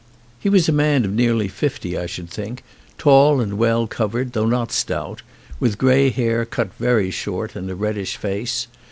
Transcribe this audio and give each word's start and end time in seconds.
He 0.39 0.49
was 0.49 0.67
a 0.67 0.71
man 0.71 1.05
of 1.05 1.13
nearly 1.13 1.47
fifty, 1.47 1.95
I 1.95 2.07
should 2.07 2.27
think, 2.27 2.63
tall 2.97 3.39
and 3.39 3.59
well 3.59 3.85
covered 3.85 4.33
through 4.33 4.47
not 4.47 4.71
stout, 4.71 5.21
with 5.59 5.77
grey 5.77 6.09
hair 6.09 6.43
cut 6.43 6.73
very 6.79 7.11
short 7.11 7.55
and 7.55 7.69
a 7.69 7.75
reddish 7.75 8.17
face. 8.17 8.65